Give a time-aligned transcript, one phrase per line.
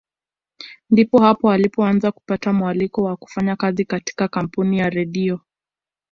[0.89, 5.39] Ndipo hapo alipoanza kupata mwaliko wa kufanya kazi katika kampuni ya Redio